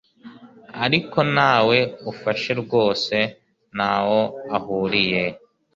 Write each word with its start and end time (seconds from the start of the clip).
ariko 0.85 1.17
ntawe 1.33 1.77
ufashe 2.11 2.51
rwose, 2.61 3.15
ntaho 3.75 4.21
ahuriye 4.57 5.23